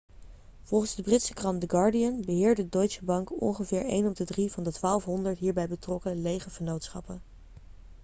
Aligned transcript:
volgens 0.63 0.95
de 0.95 1.01
britse 1.03 1.33
krant 1.33 1.61
the 1.61 1.69
guardian 1.69 2.21
beheerde 2.21 2.69
deutsche 2.69 3.05
bank 3.05 3.41
ongeveer 3.41 3.83
een 3.85 4.05
op 4.07 4.15
de 4.15 4.25
drie 4.25 4.51
van 4.51 4.63
de 4.63 4.71
1200 4.81 5.37
hierbij 5.39 5.67
betrokken 5.67 6.21
lege 6.21 6.49
vennootschappen 6.49 7.21